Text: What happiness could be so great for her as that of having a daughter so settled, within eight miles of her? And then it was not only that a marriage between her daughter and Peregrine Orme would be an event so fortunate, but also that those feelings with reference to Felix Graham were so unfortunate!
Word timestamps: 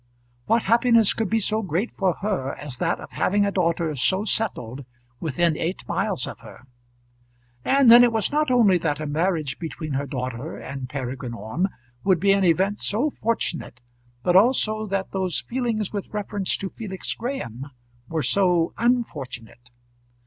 What 0.47 0.63
happiness 0.63 1.13
could 1.13 1.29
be 1.29 1.39
so 1.39 1.61
great 1.61 1.91
for 1.91 2.15
her 2.21 2.55
as 2.57 2.79
that 2.79 2.99
of 2.99 3.11
having 3.11 3.45
a 3.45 3.51
daughter 3.51 3.93
so 3.93 4.25
settled, 4.25 4.83
within 5.19 5.55
eight 5.55 5.87
miles 5.87 6.25
of 6.25 6.39
her? 6.39 6.63
And 7.63 7.91
then 7.91 8.03
it 8.03 8.11
was 8.11 8.31
not 8.31 8.49
only 8.49 8.79
that 8.79 8.99
a 8.99 9.05
marriage 9.05 9.59
between 9.59 9.93
her 9.93 10.07
daughter 10.07 10.57
and 10.57 10.89
Peregrine 10.89 11.35
Orme 11.35 11.69
would 12.03 12.19
be 12.19 12.31
an 12.31 12.43
event 12.43 12.79
so 12.79 13.11
fortunate, 13.11 13.79
but 14.23 14.35
also 14.35 14.87
that 14.87 15.11
those 15.11 15.41
feelings 15.41 15.93
with 15.93 16.07
reference 16.09 16.57
to 16.57 16.71
Felix 16.71 17.13
Graham 17.13 17.67
were 18.09 18.23
so 18.23 18.73
unfortunate! 18.79 19.69